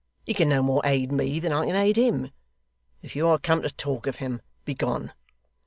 [0.25, 2.31] He can no more aid me than I can aid him.
[3.03, 5.13] If you are come to talk of him, begone!